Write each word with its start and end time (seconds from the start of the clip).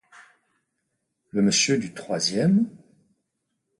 Le 1.29 1.43
monsieur 1.43 1.77
du 1.77 1.93
troisième? 1.93 2.67